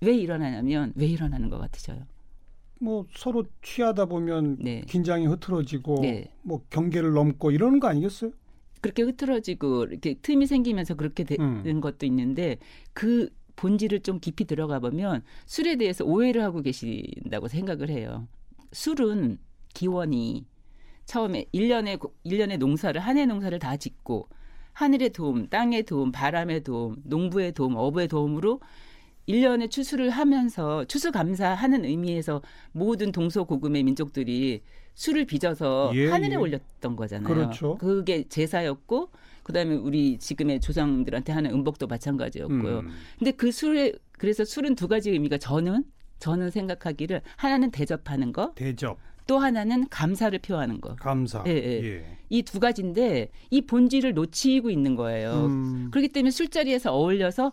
[0.00, 2.06] 왜 일어나냐면 왜 일어나는 것 같으셔요?
[2.80, 4.82] 뭐 서로 취하다 보면 네.
[4.88, 6.32] 긴장이 흐트러지고 네.
[6.42, 8.32] 뭐 경계를 넘고 이러는 거 아니겠어요?
[8.80, 11.80] 그렇게 흐트러지고 이렇게 틈이 생기면서 그렇게 되는 음.
[11.80, 12.56] 것도 있는데
[12.92, 18.28] 그 본질을 좀 깊이 들어가 보면 술에 대해서 오해를 하고 계신다고 생각을 해요.
[18.72, 19.38] 술은
[19.74, 20.46] 기원이
[21.06, 24.28] 처음에 1년에 1년의 농사를 한 해 농사를 다 짓고
[24.72, 28.60] 하늘의 도움, 땅의 도움, 바람의 도움, 농부의 도움, 어부의 도움으로
[29.28, 34.62] 1년의 추수를 하면서 추수 감사하는 의미에서 모든 동서고금의 민족들이
[34.94, 36.36] 술을 빚어서 예, 하늘에 예.
[36.36, 37.34] 올렸던 거잖아요.
[37.34, 37.76] 그렇죠.
[37.76, 39.10] 그게 제사였고
[39.42, 42.80] 그다음에 우리 지금의 조상들한테 하는 음복도 마찬가지였고요.
[42.80, 42.88] 음.
[43.18, 45.84] 근데 그 술에 그래서 술은 두 가지 의미가 저는
[46.20, 48.52] 저는 생각하기를 하나는 대접하는 거.
[48.54, 48.98] 대접.
[49.26, 50.94] 또 하나는 감사를 표하는 거.
[50.96, 51.42] 감사.
[51.46, 51.84] 예, 예.
[51.84, 52.18] 예.
[52.28, 55.46] 이두 가지인데 이 본질을 놓치고 있는 거예요.
[55.46, 55.88] 음.
[55.90, 57.52] 그렇기 때문에 술자리에서 어울려서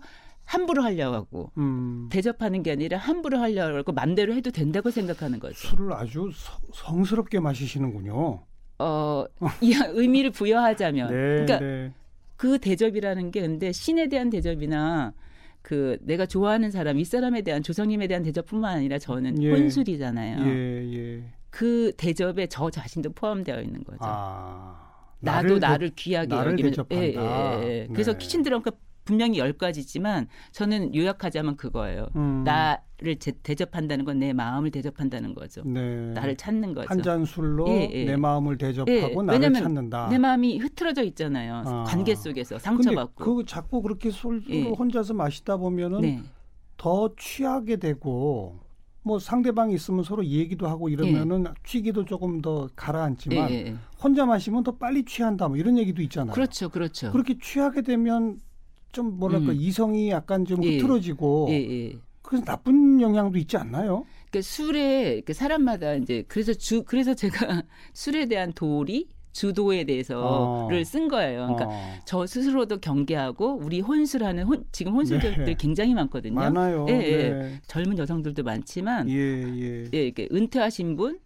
[0.49, 2.09] 함부로 하려고 하고 음.
[2.11, 5.53] 대접하는 게 아니라 함부로 하려고 하고 맘대로 해도 된다고 생각하는 거죠.
[5.53, 6.31] 술을 아주
[6.73, 8.41] 성스럽게 마시시는군요.
[8.79, 9.25] 어,
[9.61, 11.93] 이 의미를 부여하자면 네, 그러니까 네.
[12.35, 15.13] 그 대접이라는 게 근데 신에 대한 대접이나
[15.61, 19.51] 그 내가 좋아하는 사람 윗사람에 대한 조상님에 대한 대접뿐만 아니라 저는 예.
[19.51, 20.47] 혼술이잖아요.
[20.47, 21.23] 예, 예.
[21.51, 23.99] 그 대접에 저 자신도 포함되어 있는 거죠.
[24.01, 27.05] 아, 나도 나를, 귀하게 나를 여기면 대접한다.
[27.05, 27.87] 예, 예, 예.
[27.91, 28.17] 그래서 네.
[28.17, 28.71] 키친 드럼크
[29.09, 32.09] 분명히 열 가지지만 저는 요약하자면 그거예요.
[32.15, 32.43] 음.
[32.43, 35.63] 나를 제, 대접한다는 건 내 마음을 대접한다는 거죠.
[35.65, 36.11] 네.
[36.13, 36.87] 나를 찾는 거죠.
[36.89, 38.05] 한 잔 술로 예, 예.
[38.05, 39.25] 내 마음을 대접하고 예.
[39.25, 40.09] 나를 찾는다.
[40.09, 41.63] 내 마음이 흐트러져 있잖아요.
[41.65, 41.83] 아.
[41.87, 43.23] 관계 속에서 상처받고.
[43.37, 44.63] 그 자꾸 그렇게 술로 예.
[44.69, 46.21] 혼자서 마시다 보면은 네.
[46.77, 48.59] 더 취하게 되고
[49.01, 51.53] 뭐 상대방이 있으면 서로 얘기도 하고 이러면은 예.
[51.63, 53.75] 취기도 조금 더 가라앉지만 예, 예, 예.
[54.03, 56.33] 혼자 마시면 더 빨리 취한다 뭐 이런 얘기도 있잖아요.
[56.33, 57.11] 그렇죠, 그렇죠.
[57.11, 58.37] 그렇게 취하게 되면
[58.91, 59.57] 좀 뭐랄까 음.
[59.59, 60.77] 이성이 약간 좀 예.
[60.77, 61.93] 흐트러지고 예, 예.
[62.21, 64.05] 그래서 나쁜 영향도 있지 않나요?
[64.31, 70.83] 그 술에 그 사람마다 이제 그래서 주 그래서 제가 술에 대한 도리 주도에 대해서를 어.
[70.83, 71.47] 쓴 거예요.
[71.47, 71.93] 그러니까 어.
[72.05, 75.55] 저 스스로도 경계하고 우리 혼술하는 혼, 지금 혼술들이 네.
[75.57, 76.35] 굉장히 많거든요.
[76.35, 76.85] 많아요.
[76.89, 77.29] 예, 예.
[77.29, 77.61] 네.
[77.67, 79.89] 젊은 여성들도 많지만 예, 예.
[79.93, 81.19] 예, 이렇게 은퇴하신 분,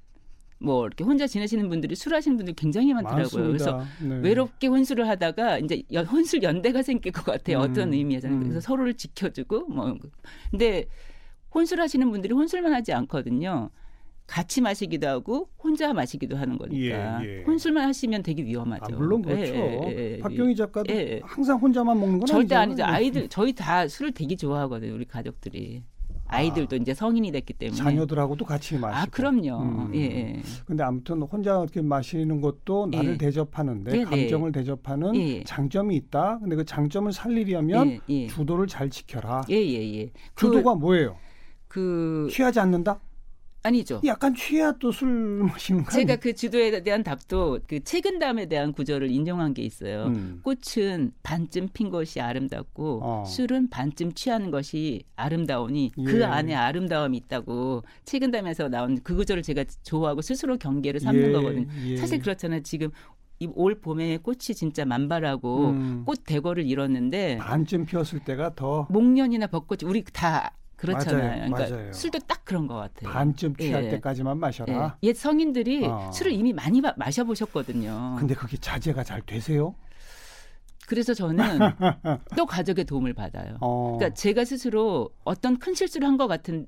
[0.63, 3.21] 뭐 이렇게 혼자 지내시는 분들이 술 하시는 분들 굉장히 많더라고요.
[3.21, 3.47] 많습니다.
[3.47, 4.19] 그래서 네.
[4.21, 7.57] 외롭게 혼술을 하다가 이제 혼술 연대가 생길 것 같아요.
[7.57, 7.69] 음.
[7.69, 8.39] 어떤 의미에서 음.
[8.39, 9.97] 그래서 서로를 지켜주고 뭐
[10.51, 10.85] 근데
[11.53, 13.69] 혼술 하시는 분들이 혼술만 하지 않거든요.
[14.25, 17.43] 같이 마시기도 하고 혼자 마시기도 하는 거니까 예, 예.
[17.43, 18.85] 혼술만 하시면 되게 위험하죠.
[18.85, 19.53] 아, 물론 그렇죠.
[19.53, 22.85] 예, 예, 예 박경희 작가도 예, 항상 혼자만 먹는 건 절대 아니죠.
[22.85, 22.85] 아니죠.
[23.19, 24.93] 아이들 저희 다 술을 되게 좋아하거든요.
[24.93, 25.83] 우리 가족들이.
[26.33, 29.01] 아이들도 아, 이제 성인이 됐기 때문에 자녀들하고도 같이 마시고.
[29.01, 29.61] 아 그럼요.
[29.61, 29.91] 음.
[29.95, 30.41] 예, 예.
[30.65, 33.17] 근데 아무튼 혼자 이렇게 마시는 것도 나를 예.
[33.17, 34.03] 대접하는데 네, 네.
[34.03, 35.43] 감정을 대접하는 예.
[35.43, 36.39] 장점이 있다.
[36.39, 38.27] 근데 그 장점을 살리려면 예, 예.
[38.27, 39.43] 주도를 잘 지켜라.
[39.49, 40.11] 예, 예, 예.
[40.35, 41.15] 주도가 그, 뭐예요?
[41.67, 42.99] 그 취하지 않는다?
[43.63, 44.01] 아니죠.
[44.05, 49.09] 약간 취해야 또 술 마시는 거 제가 그 주도에 대한 답도 그 책은담에 대한 구절을
[49.09, 50.07] 인정한 게 있어요.
[50.07, 50.41] 음.
[50.43, 53.25] 꽃은 반쯤 핀 것이 아름답고 어.
[53.25, 56.05] 술은 반쯤 취하는 것이 아름다우니 그 예.
[56.05, 61.31] 그 안에 아름다움이 있다고 책은담에서 나온 그 구절을 제가 좋아하고 스스로 경계를 삼는 예.
[61.31, 61.67] 거거든요.
[61.85, 61.97] 예.
[61.97, 62.61] 사실 그렇잖아요.
[62.63, 62.89] 지금
[63.55, 66.03] 올 봄에 꽃이 진짜 만발하고 음.
[66.05, 71.49] 꽃 대거를 이뤘는데 반쯤 피었을 때가 더 목련이나 벚꽃이 우리 다 그렇잖아요.
[71.49, 71.51] 맞아요.
[71.51, 71.93] 그러니까 맞아요.
[71.93, 73.09] 술도 딱 그런 것 같아요.
[73.13, 73.89] 반쯤 취할 예.
[73.91, 74.97] 때까지만 마셔라.
[75.03, 75.07] 예.
[75.07, 76.11] 옛 성인들이 어.
[76.11, 78.15] 술을 이미 많이 마, 마셔보셨거든요.
[78.19, 79.75] 근데 그게 자제가 잘 되세요?
[80.87, 81.37] 그래서 저는
[82.37, 83.57] 또 가족의 도움을 받아요.
[83.61, 83.95] 어.
[83.97, 86.67] 그러니까 제가 스스로 어떤 큰 실수를 한 것 같은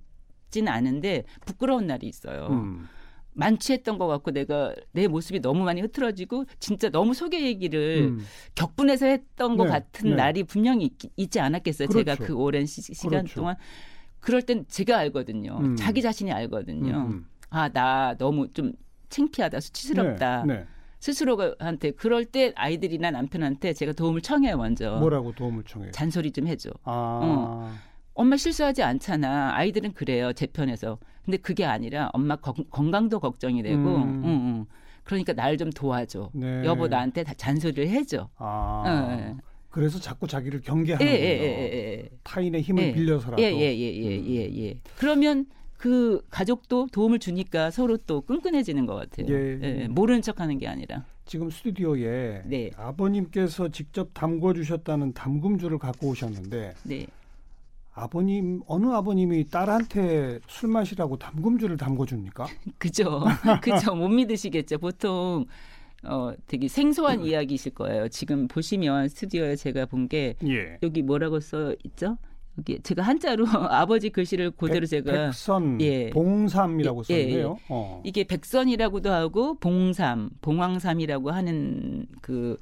[0.50, 2.48] 지는 않은데 부끄러운 날이 있어요.
[2.50, 2.88] 음.
[3.34, 8.26] 만취했던 것 같고 내가 내 모습이 너무 많이 흐트러지고 진짜 너무 소개 얘기를 음.
[8.56, 10.16] 격분해서 했던 것 네, 같은 네.
[10.16, 11.90] 날이 분명히 있, 지 않았겠어요.
[11.90, 12.06] 그렇죠.
[12.16, 13.36] 제가 그 오랜 시, 간 그렇죠.
[13.36, 13.56] 동안
[14.26, 15.58] 그럴 땐 제가 알거든요.
[15.62, 15.76] 음.
[15.76, 16.96] 자기 자신이 알거든요.
[16.96, 17.06] 음.
[17.12, 17.26] 음.
[17.52, 18.74] 아, 나 너무 좀
[19.10, 20.44] 창피하다, 수치스럽다.
[20.46, 20.66] 네, 네.
[21.00, 24.98] 스스로한테 그럴 때 아이들이나 남편한테 제가 도움을 청해요 먼저.
[24.98, 25.92] 뭐라고 도움을 청해요?
[25.92, 26.72] 잔소리 좀 해줘.
[26.84, 27.20] 아.
[27.24, 27.72] 어.
[28.16, 29.52] 엄마 실수하지 않잖아.
[29.56, 30.34] 아이들은 그래요.
[30.34, 30.98] 제 편에서.
[31.24, 34.24] 근데 그게 아니라 엄마 거, 건강도 걱정이 되고, 음.
[34.24, 34.66] 응, 응.
[35.04, 36.32] 그러니까 날 좀 도와줘.
[36.34, 36.66] 네.
[36.66, 38.28] 여보 나한테 다 잔소리를 해줘.
[38.38, 38.84] 아.
[38.88, 39.38] 어,
[39.76, 41.20] 그래서 자꾸 자기를 경계하는 거예요.
[41.22, 43.44] 예, 예, 예, 타인의 힘을 빌려서라도.
[43.44, 44.26] 예, 예, 예, 예, 음.
[44.26, 44.80] 예, 예.
[44.98, 49.28] 그러면 그 가족도 도움을 주니까 서로 또 끈끈해지는 것 같아요.
[49.36, 49.60] 예.
[49.62, 51.04] 예, 모르는 척하는 게 아니라.
[51.26, 52.72] 지금 스튜디오에 네.
[52.78, 57.08] 아버님께서 직접 담궈 주셨다는 담금주를 갖고 오셨는데 네.
[57.94, 62.48] 아버님 어느 아버님이 딸한테 술 마시라고 담금주를 담궈 줍니까?
[62.80, 63.26] 그죠,
[63.62, 63.94] 그죠.
[63.94, 64.78] 못 믿으시겠죠.
[64.78, 65.46] 보통
[66.08, 67.26] 어 되게 생소한 음.
[67.26, 68.08] 이야기이실 거예요.
[68.10, 70.78] 지금 보시면 스튜디오에 제가 본게 예.
[70.84, 72.18] 여기 뭐라고 써 있죠?
[72.58, 76.10] 여기 제가 한자로 아버지 글씨를 그대로 백, 제가 백선 예.
[76.12, 77.58] 봉삼이라고 예, 예, 써있네요.
[77.60, 78.02] 예, 어.
[78.06, 82.58] 이게 백선이라고도 하고 봉삼, 봉황삼이라고 하는 그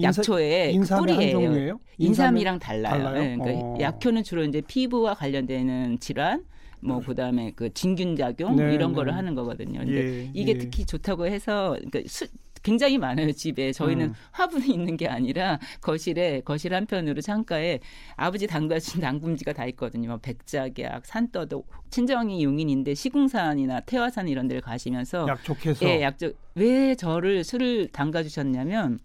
[0.00, 1.78] 약초의 인삼, 뿌리예요.
[1.98, 3.04] 인삼이랑 달라요.
[3.04, 3.22] 달라요?
[3.22, 3.78] 네, 그러니까 어.
[3.80, 6.44] 약효는 주로 이제 피부와 관련되는 질환,
[6.84, 8.96] 뭐 그다음에 그 진균 작용 네, 이런 네.
[8.96, 9.80] 거를 하는 거거든요.
[9.80, 10.58] 근데 예, 이게 예.
[10.58, 12.26] 특히 좋다고 해서 그러니까 수,
[12.62, 14.14] 굉장히 많아요 집에 저희는 음.
[14.32, 17.78] 화분이 있는 게 아니라 거실에 거실 한편으로 창가에
[18.16, 25.28] 아버지 담가신 당금지가 다 있거든요 뭐 백작약 산떠도 친정이 용인인데 시궁산이나 태화산 이런 데를 가시면서
[25.28, 28.98] 약촉해서 예 약촉 왜 저를 술을 담가 주셨냐면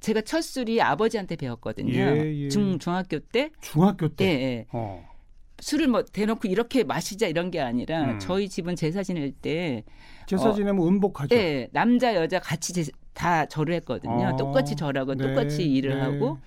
[0.00, 1.94] 제가 첫 술이 아버지한테 배웠거든요.
[1.94, 2.48] 예, 예.
[2.48, 3.50] 중 중학교 때.
[3.60, 4.24] 중학교 때.
[4.24, 4.28] 예.
[4.28, 4.66] 예.
[4.70, 5.15] 어.
[5.60, 8.18] 술을 뭐 대놓고 이렇게 마시자 이런 게 아니라 음.
[8.18, 9.84] 저희 집은 제사 지낼 때
[10.26, 11.34] 제사 어, 지내면 어, 음복하죠.
[11.34, 14.28] 네, 남자 여자 같이 제, 다 절을 했거든요.
[14.28, 16.00] 어, 똑같이 절하고 네, 똑같이 일을 네.
[16.00, 16.38] 하고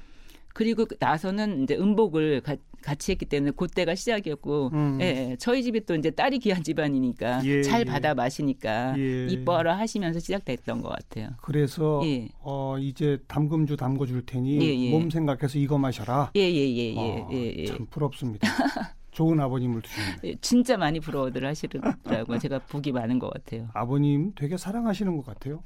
[0.53, 4.97] 그리고 나서는 이제 음복을 가, 같이 했기 때문에 그때가 시작이었고, 음.
[4.99, 7.85] 예, 예, 저희 집이 또 이제 딸이 귀한 집안이니까 예, 잘 예.
[7.85, 9.27] 받아 마시니까 예.
[9.27, 11.29] 이뻐라 하시면서 시작됐던 것 같아요.
[11.41, 12.27] 그래서 예.
[12.41, 16.31] 어 이제 담금주 담궈 줄 테니 몸 생각해서 이거 마셔라.
[16.35, 17.27] 예예예예.
[17.31, 18.47] 예, 예, 어, 참 부럽습니다.
[19.11, 20.35] 좋은 아버님을 두셨네요.
[20.41, 22.37] 진짜 많이 부러워들 하시더라고요.
[22.39, 23.69] 제가 복이 많은 것 같아요.
[23.73, 25.63] 아버님 되게 사랑하시는 것 같아요.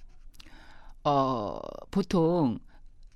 [1.04, 1.60] 어
[1.92, 2.60] 보통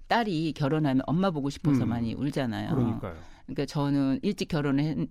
[0.07, 1.89] 딸이 결혼하면 엄마 보고 싶어서 음.
[1.89, 2.75] 많이 울잖아요.
[2.75, 3.15] 그러니까요.
[3.45, 5.07] 그러니까 저는 일찍 결혼을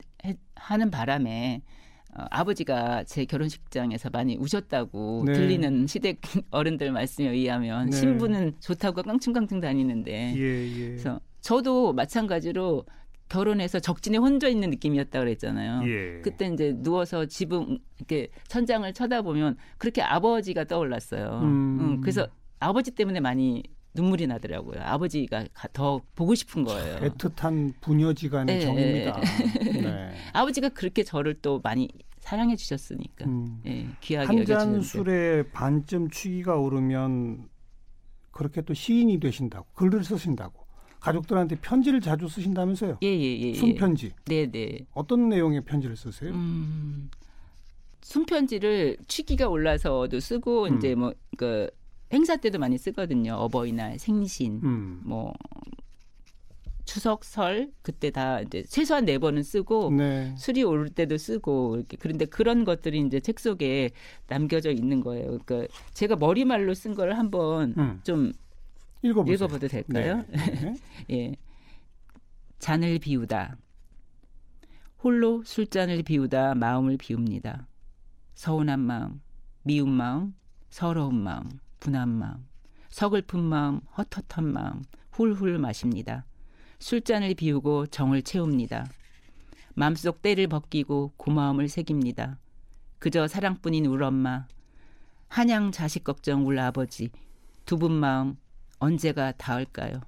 [0.54, 1.62] 하는 바람에
[2.14, 5.32] 어, 아버지가 제 결혼식장에서 많이 우셨다고 네.
[5.32, 7.96] 들리는 시댁 어른들 말씀에 의하면 네.
[7.96, 10.86] 신부는 좋다고 깡충깡충 다니는데 예, 예.
[10.88, 12.84] 그래서 저도 마찬가지로
[13.28, 15.82] 결혼해서 적진에 혼자 있는 느낌이었다 그랬잖아요.
[15.88, 16.20] 예.
[16.22, 21.40] 그때 이제 누워서 지붕 이렇게 천장을 쳐다보면 그렇게 아버지가 떠올랐어요.
[21.42, 21.78] 음.
[21.80, 22.28] 음, 그래서
[22.60, 23.62] 아버지 때문에 많이
[23.94, 24.80] 눈물이 나더라고요.
[24.82, 26.98] 아버지가 더 보고 싶은 거예요.
[27.00, 29.20] 애틋한 부녀지간의 네, 정입니다.
[29.64, 30.14] 네.
[30.32, 33.60] 아버지가 그렇게 저를 또 많이 사랑해 주셨으니까 음.
[33.64, 37.48] 네, 귀하게 한잔 술에 반쯤 취기가 오르면
[38.30, 40.65] 그렇게 또 시인이 되신다고 글을 쓰신다고
[41.06, 42.98] 가족들한테 편지를 자주 쓰신다면서요?
[43.02, 43.54] 예, 예, 예.
[43.54, 44.12] 순편지.
[44.26, 44.86] 네, 네.
[44.92, 46.32] 어떤 내용의 편지를 쓰세요?
[46.32, 47.10] 음,
[48.02, 50.76] 순편지를 취기가 올라서도 쓰고 음.
[50.76, 51.68] 이제 뭐 그
[52.12, 53.34] 행사 때도 많이 쓰거든요.
[53.34, 55.00] 어버이날, 생신, 음.
[55.04, 55.32] 뭐
[56.84, 60.32] 추석, 설 그때 다 이제 최소한 네 번은 쓰고 네.
[60.38, 63.90] 술이 오를 때도 쓰고 이렇게 그런데 그런 것들이 이제 책 속에
[64.28, 65.38] 남겨져 있는 거예요.
[65.44, 68.00] 그러니까 제가 머리말로 쓴 걸 한번 음.
[68.04, 68.32] 좀
[69.10, 69.34] 읽어보세요.
[69.34, 70.24] 읽어봐도 될까요?
[70.28, 70.74] 네.
[71.10, 71.36] 예.
[72.58, 73.56] 잔을 비우다.
[75.02, 77.68] 홀로 술잔을 비우다 마음을 비웁니다.
[78.34, 79.20] 서운한 마음,
[79.62, 80.34] 미운 마음,
[80.70, 81.44] 서러운 마음.
[81.80, 82.46] 분한 마음,
[82.88, 86.24] 서글픈 마음, 헛헛한 마음, 훌훌 마십니다.
[86.78, 88.86] 술잔을 비우고 정을 채웁니다.
[89.74, 92.38] 마음속 때를 벗기고 고마움을 새깁니다.
[92.98, 94.46] 그저 사랑뿐인 울 엄마,
[95.28, 97.10] 한양 자식 걱정 울 아버지,
[97.66, 98.36] 두 분 마음
[98.78, 100.00] 언제가 닿을까요?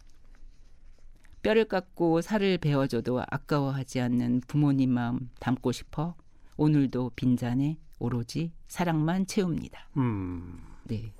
[1.42, 6.14] 뼈를 깎고 살을 베어줘도 아까워하지 않는 부모님 마음 담고 싶어
[6.56, 9.88] 오늘도 빈잔에 오로지 사랑만 채웁니다.
[9.96, 10.58] 음.
[10.84, 11.12] 네.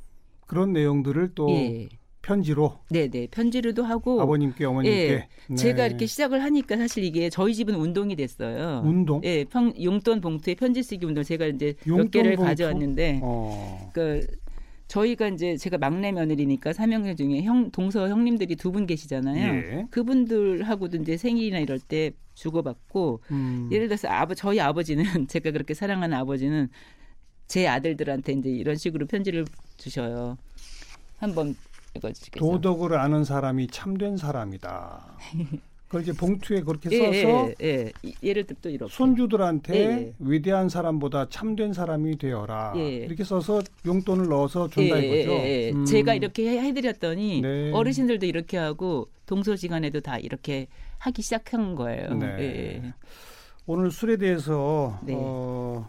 [0.47, 1.89] 그런 내용들을 또 예.
[2.23, 5.57] 편지로 네네 편지로도 하고 아버님께 어머님께 예, 네.
[5.57, 8.83] 제가 이렇게 시작을 하니까 사실 이게 저희 집은 운동이 됐어요.
[8.85, 9.23] 운동?
[9.25, 12.49] 예, 평, 용돈 봉투에 편지 쓰기 운동 제가 이제 몇 개를 봉투?
[12.49, 13.91] 가져왔는데 어.
[13.95, 14.27] 그
[14.89, 19.55] 저희가 이제 제가 막내 며느리니까 삼형제 중에 형 동서 형님들이 두 분 계시잖아요.
[19.55, 19.87] 예.
[19.91, 23.69] 그분들하고도 이제 생일이나 이럴 때 주고받고 음.
[23.71, 26.69] 예를 들어서 아버 저희 아버지는 제가 그렇게 사랑하는 아버지는
[27.47, 29.45] 제 아들들한테 이제 이런 식으로 편지를
[29.77, 30.37] 주셔요.
[31.19, 31.55] 한번
[31.97, 32.51] 읽어주시겠어요?
[32.53, 35.19] 도덕을 아는 사람이 참된 사람이다.
[35.89, 38.13] 그걸 이제 봉투에 그렇게 예, 써서 예, 예.
[38.23, 40.15] 예 를 들어 또 이렇게 손주들한테 예, 예.
[40.19, 42.89] 위대한 사람보다 참된 사람이 되어라 예.
[42.97, 45.79] 이렇게 써서 용돈을 넣어서 준다 이거죠.
[45.79, 45.85] 음.
[45.87, 47.73] 제가 이렇게 해드렸더니 네.
[47.73, 50.67] 어르신들도 이렇게 하고 동서지간에도 다 이렇게
[50.99, 52.15] 하기 시작한 거예요.
[52.15, 52.93] 네.
[53.67, 55.15] 오늘 술에 대해서 네.
[55.17, 55.89] 어,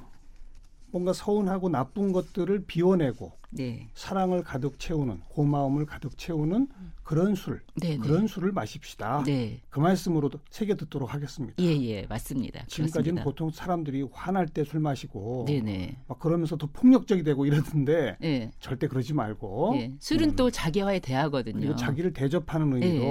[0.92, 3.90] 뭔가 서운하고 나쁜 것들을 비워내고 네.
[3.96, 6.68] 사랑을 가득 채우는 고마움을 가득 채우는
[7.04, 7.98] 그런 술 네네.
[7.98, 8.00] 네.
[8.00, 9.24] 그런 술을 마십시다.
[9.26, 9.60] 네.
[9.70, 11.56] 그 말씀으로도 새겨 듣도록 하겠습니다.
[11.58, 12.64] 예예 예, 맞습니다.
[12.68, 13.24] 지금까지는 그렇습니다.
[13.24, 15.62] 보통 사람들이 화날 때 술 마시고 네네.
[15.64, 15.98] 네.
[16.08, 18.52] 막 그러면서 더 폭력적이 되고 이러던데 네.
[18.60, 19.94] 절대 그러지 말고 네.
[20.00, 20.36] 술은 음.
[20.36, 21.76] 또 자기와의 대화거든요.
[21.76, 23.04] 자기를 대접하는 의미로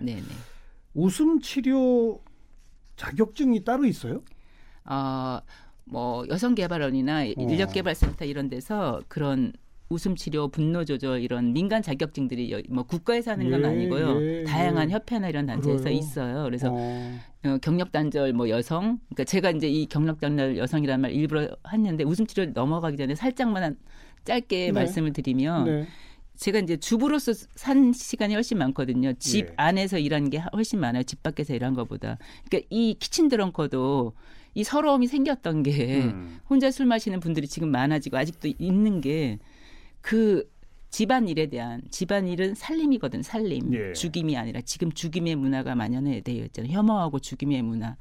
[0.00, 0.22] 네.
[0.92, 2.20] 웃음 치료
[2.96, 4.20] 자격증이 따로 있어요?
[4.84, 7.24] 아 어, 뭐 여성개발원이나 어.
[7.36, 9.52] 인력개발센터 이런 데서 그런
[9.90, 14.22] 웃음 치료, 분노 조절 이런 민간 자격증들이 뭐 국가에서 하는 건 예, 아니고요.
[14.22, 14.94] 예, 다양한 예.
[14.94, 15.98] 협회나 이런 단체에서 그래요?
[15.98, 16.44] 있어요.
[16.44, 17.18] 그래서 어.
[17.44, 22.02] 어, 경력 단절 뭐 여성, 그러니까 제가 이제 이 경력 단절 여성이라는 말 일부러 했는데
[22.02, 23.76] 웃음 치료 넘어가기 전에 살짝만
[24.24, 24.72] 짧게 네.
[24.72, 25.86] 말씀을 드리면 네.
[26.36, 29.12] 제가 이제 주부로서 산 시간이 훨씬 많거든요.
[29.18, 29.52] 집 예.
[29.56, 31.02] 안에서 일하는 게 훨씬 많아요.
[31.02, 32.18] 집 밖에서 일한 것보다.
[32.48, 34.14] 그러니까 이 키친 드렁커도
[34.54, 36.38] 이 서러움이 생겼던 게 음.
[36.48, 39.38] 혼자 술 마시는 분들이 지금 많아지고 아직도 있는 게
[40.04, 40.46] 그
[40.90, 43.94] 집안 일에 대한 집안 일은 살림이거든 살림 예.
[43.94, 47.96] 죽임이 아니라 지금 죽임의 문화가 만연해 되어 있잖아요 혐오하고 죽임의 문화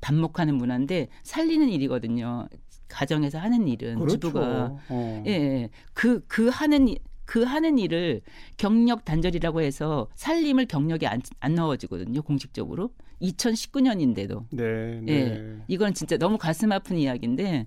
[0.00, 2.46] 반목하는 문화인데 살리는 일이거든요
[2.88, 4.20] 가정에서 하는 일은 그렇죠.
[4.20, 5.24] 주부가 어.
[5.26, 6.94] 예 그그 그 하는
[7.24, 8.20] 그 하는 일을
[8.56, 12.90] 경력 단절이라고 해서 살림을 경력에 안, 안 넣어지거든요 공식적으로
[13.30, 15.12] 2019년인데도 네, 네.
[15.12, 17.66] 예, 이건 진짜 너무 가슴 아픈 이야기인데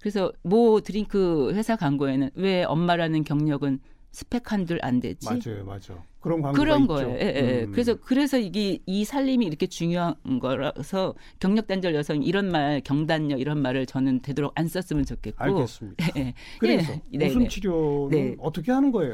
[0.00, 3.80] 그래서 모 드링크 회사 광고에는 왜 엄마라는 경력은
[4.14, 5.26] 스펙 한 줄 안 되지?
[5.26, 6.04] 맞아요, 맞아요.
[6.20, 6.94] 그런 광고가 그런 있죠.
[6.94, 7.18] 거예요.
[7.20, 7.64] 예, 예.
[7.64, 7.72] 음.
[7.72, 13.60] 그래서 그래서 이게 이 살림이 이렇게 중요한 거라서 경력 단절 여성 이런 말 경단녀 이런
[13.60, 15.42] 말을 저는 되도록 안 썼으면 좋겠고.
[15.42, 16.06] 알겠습니다.
[16.16, 16.34] 예, 예.
[16.60, 17.26] 그래서 예.
[17.26, 18.36] 웃음 치료는 네.
[18.38, 19.12] 어떻게 하는 거예요?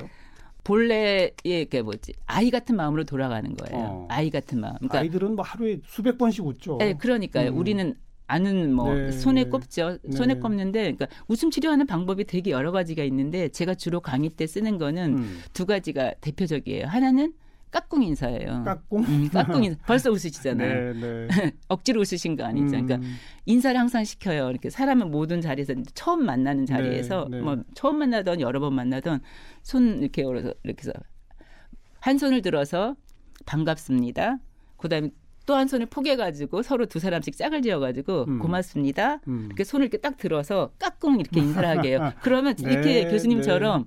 [0.70, 3.84] 본래의 그 뭐지 아이 같은 마음으로 돌아가는 거예요.
[3.84, 4.06] 어.
[4.08, 4.74] 아이 같은 마음.
[4.76, 6.76] 그러니까 아이들은 뭐 하루에 수백 번씩 웃죠.
[6.78, 7.50] 네, 그러니까요.
[7.50, 7.58] 음.
[7.58, 7.94] 우리는
[8.28, 9.98] 아는 뭐 네, 손에 꼽죠.
[10.02, 10.16] 네.
[10.16, 14.78] 손에 꼽는데 그러니까 웃음 치료하는 방법이 되게 여러 가지가 있는데 제가 주로 강의 때 쓰는
[14.78, 15.40] 거는 음.
[15.52, 16.86] 두 가지가 대표적이에요.
[16.86, 17.32] 하나는
[17.70, 18.62] 까꿍 인사예요.
[18.64, 19.04] 까꿍?
[19.04, 19.78] 음, 까꿍 인사.
[19.86, 20.94] 벌써 웃으시잖아요.
[20.94, 21.28] 네, 네.
[21.68, 22.70] 억지로 웃으신 거 아니죠.
[22.70, 23.16] 그러니까 음.
[23.46, 24.50] 인사를 항상 시켜요.
[24.50, 27.42] 이렇게 사람은 모든 자리에서 처음 만나는 자리에서 네, 네.
[27.42, 29.20] 뭐 처음 만나던 여러 번 만나던
[29.62, 30.92] 손 이렇게 열어서 이렇게 해서
[32.00, 32.96] 한 손을 들어서
[33.46, 34.38] 반갑습니다.
[34.76, 35.10] 그다음에
[35.46, 38.38] 또 한 손을 포개가지고 서로 두 사람씩 짝을 지어가지고 음.
[38.38, 39.18] 고맙습니다.
[39.26, 39.46] 음.
[39.46, 42.12] 이렇게 손을 이렇게 딱 들어서 까꿍 이렇게 인사를 하게 해요.
[42.22, 43.86] 그러면 네, 이렇게 교수님처럼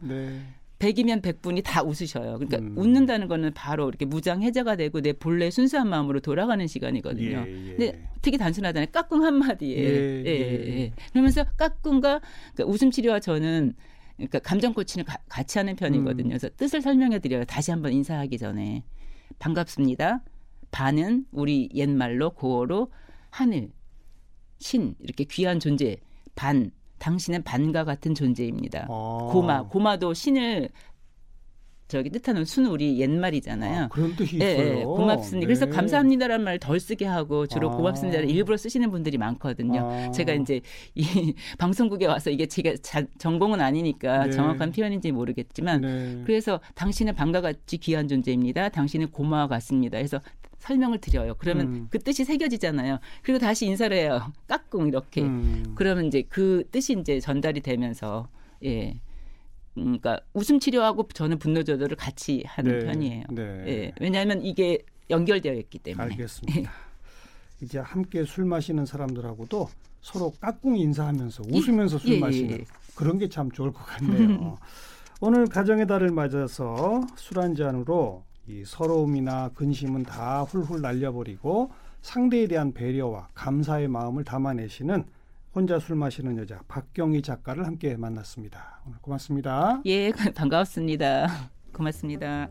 [0.84, 0.93] 네, 네.
[0.93, 2.38] 100이면 100분이 다 웃으셔요.
[2.39, 2.78] 그러니까 음.
[2.78, 7.46] 웃는다는 거는 바로 이렇게 무장 해제가 되고 내 본래 순수한 마음으로 돌아가는 시간이거든요.
[7.48, 7.76] 예, 예.
[7.76, 8.88] 근데 되게 단순하잖아요.
[8.91, 9.78] 까꿍 한마디에.
[9.78, 10.80] 예, 예, 예.
[10.82, 10.93] 예.
[11.12, 12.22] 그러면서 까꿍과
[12.54, 13.74] 그러니까 웃음 치료와 저는
[14.17, 16.28] 그러니까 감정 코치는 가, 같이 하는 편이거든요.
[16.28, 16.30] 음.
[16.30, 17.46] 그래서 뜻을 설명해 드려요.
[17.46, 18.84] 다시 한번 인사하기 전에.
[19.39, 20.24] 반갑습니다.
[20.72, 22.91] 반은 우리 옛말로 고어로
[23.30, 23.72] 하늘,
[24.60, 25.98] 신 이렇게 귀한 존재.
[26.36, 26.72] 반
[27.04, 28.88] 당신은 반과 같은 존재입니다.
[28.89, 29.30] 아.
[29.30, 30.70] 고마 고마도 신을
[31.89, 33.84] 저기 뜻하는 순 우리 옛말이잖아요.
[33.84, 34.74] 아, 그런 뜻이 네, 있어요.
[34.74, 35.39] 네, 고맙습니다.
[35.42, 35.46] 네.
[35.46, 37.76] 그래서 감사합니다라는 말덜 쓰게 하고 주로 아.
[37.76, 39.92] 고맙습니다를 일부러 쓰시는 분들이 많거든요.
[39.92, 40.12] 아.
[40.12, 40.62] 제가 이제
[40.96, 41.04] 이
[41.60, 44.32] 방송국에 와서 이게 제가 자, 전공은 아니니까 네.
[44.32, 46.22] 정확한 표현인지 모르겠지만 네.
[46.26, 48.70] 그래서 당신은 방과 같이 귀한 존재입니다.
[48.70, 49.98] 당신은 고마워 같습니다.
[49.98, 50.22] 해서
[50.63, 51.36] 설명을 드려요.
[51.38, 51.88] 그러면 음.
[51.89, 52.99] 그 뜻이 새겨지잖아요.
[53.21, 54.32] 그리고 다시 인사를 해요.
[54.47, 55.21] 까꿍 이렇게.
[55.21, 55.73] 음.
[55.76, 58.30] 그러면 이제 그 뜻이 이제 전달이 되면서
[58.63, 58.91] 예.
[59.78, 63.23] 음, 그러니까 웃음 치료하고 저는 분노 조절을 같이 하는 네, 편이에요.
[63.32, 63.41] 네.
[63.67, 64.78] 예, 왜냐하면 이게
[65.10, 66.04] 연결되어 있기 때문에.
[66.12, 66.71] 알겠습니다.
[67.62, 69.67] 이제 함께 술 마시는 사람들하고도
[70.02, 74.58] 서로 까꿍 인사하면서 웃으면서 술 예, 예 마시는 예, 그런 게 참 좋을 것 같네요.
[75.19, 82.73] 오늘 가정의 달을 맞아서 술 한 잔으로 이 서러움이나 근심은 다 훌훌 날려버리고 상대에 대한
[82.73, 85.06] 배려와 감사의 마음을 담아내시는
[85.56, 88.82] 혼자 술 마시는 여자 박경희 작가를 함께 만났습니다.
[88.86, 89.82] 오늘 고맙습니다.
[89.86, 91.27] 예, 반갑습니다.
[91.71, 92.49] 고맙습니다.